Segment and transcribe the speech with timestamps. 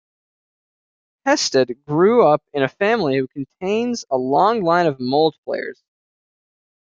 [1.27, 5.79] Hestad grew up in a family who contains a long line of Molde players.